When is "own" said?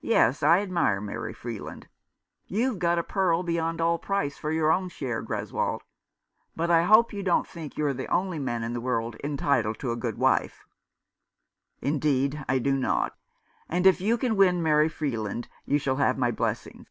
4.72-4.88